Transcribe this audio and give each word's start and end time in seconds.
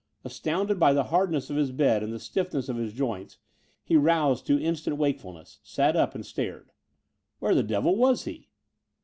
Astounded 0.23 0.79
by 0.79 0.93
the 0.93 1.03
hardness 1.13 1.51
of 1.51 1.57
his 1.57 1.71
bed 1.71 2.01
and 2.01 2.11
the 2.11 2.17
stiffness 2.19 2.69
of 2.69 2.77
his 2.77 2.91
joints, 2.91 3.37
he 3.83 3.95
roused 3.95 4.47
to 4.47 4.59
instant 4.59 4.97
wakefulness; 4.97 5.59
sat 5.61 5.95
up 5.95 6.15
and 6.15 6.25
stared. 6.25 6.71
Where 7.37 7.53
the 7.53 7.61
devil 7.61 7.95
was 7.95 8.23
he? 8.23 8.47